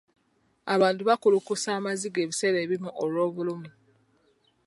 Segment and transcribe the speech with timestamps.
[0.75, 3.69] Abantu bakulukusa amaziga ebiseera ebimu olw'obulumi.